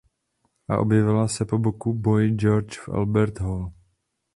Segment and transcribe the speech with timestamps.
[0.67, 3.71] A objevila se po boku Boy George v Albert Hall.